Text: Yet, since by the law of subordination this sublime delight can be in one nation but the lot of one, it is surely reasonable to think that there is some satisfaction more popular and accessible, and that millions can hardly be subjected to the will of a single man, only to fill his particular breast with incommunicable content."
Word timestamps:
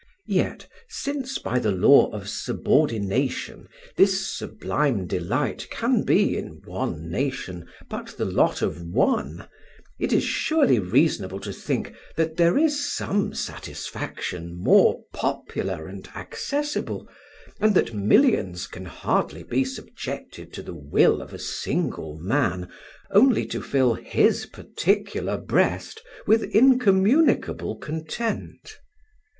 Yet, 0.25 0.67
since 0.89 1.37
by 1.37 1.59
the 1.59 1.71
law 1.71 2.09
of 2.09 2.27
subordination 2.27 3.67
this 3.97 4.35
sublime 4.35 5.05
delight 5.05 5.67
can 5.69 6.01
be 6.03 6.35
in 6.35 6.63
one 6.65 7.07
nation 7.11 7.67
but 7.87 8.07
the 8.17 8.25
lot 8.25 8.63
of 8.63 8.81
one, 8.81 9.47
it 9.99 10.11
is 10.11 10.23
surely 10.23 10.79
reasonable 10.79 11.39
to 11.41 11.53
think 11.53 11.93
that 12.15 12.35
there 12.35 12.57
is 12.57 12.83
some 12.91 13.35
satisfaction 13.35 14.55
more 14.57 15.03
popular 15.13 15.85
and 15.85 16.09
accessible, 16.15 17.07
and 17.59 17.75
that 17.75 17.93
millions 17.93 18.65
can 18.65 18.85
hardly 18.85 19.43
be 19.43 19.63
subjected 19.63 20.51
to 20.53 20.63
the 20.63 20.73
will 20.73 21.21
of 21.21 21.31
a 21.31 21.37
single 21.37 22.17
man, 22.17 22.67
only 23.11 23.45
to 23.45 23.61
fill 23.61 23.93
his 23.93 24.47
particular 24.47 25.37
breast 25.37 26.01
with 26.25 26.41
incommunicable 26.45 27.75
content." 27.75 28.79